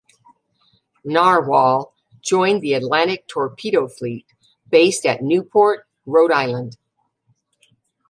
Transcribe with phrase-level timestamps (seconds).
[1.05, 1.93] "Narwhal"
[2.23, 4.25] joined the Atlantic Torpedo Fleet,
[4.67, 6.75] based at Newport, Rhode Island.